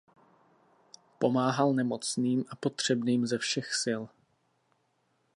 [1.19, 4.01] Pomáhal nemocným a potřebným ze všech sil.